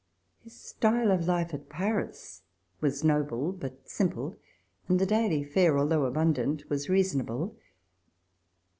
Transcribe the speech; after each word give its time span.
His 0.43 0.59
style 0.59 1.11
of 1.11 1.27
life 1.27 1.53
at 1.53 1.69
Paris 1.69 2.41
was 2.79 3.03
noble 3.03 3.51
but 3.51 3.87
simple, 3.87 4.35
and 4.87 4.97
the 4.97 5.05
daily 5.05 5.43
fare, 5.43 5.77
although 5.77 6.05
abundant, 6.05 6.67
was 6.71 6.89
reasonable. 6.89 7.55